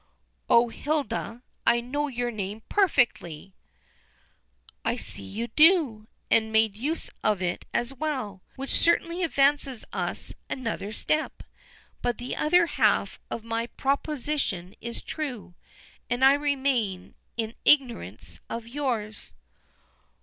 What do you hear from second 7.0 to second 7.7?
of it